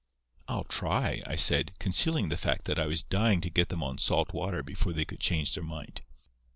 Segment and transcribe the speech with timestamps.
[0.47, 3.99] "'I'll try,' I said, concealing the fact that I was dying to get them on
[3.99, 6.01] salt water before they could change their mind.